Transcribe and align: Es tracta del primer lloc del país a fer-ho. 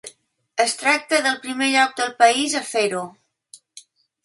Es 0.63 0.71
tracta 0.83 1.19
del 1.25 1.37
primer 1.43 1.67
lloc 1.75 1.95
del 2.01 2.11
país 2.25 2.59
a 2.63 2.65
fer-ho. 2.73 3.05